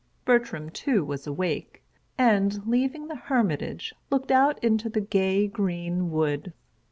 [0.25, 1.83] Bertram, too, was awake,
[2.17, 6.53] and, leaving the hermitage, looked out into the gay, green wood.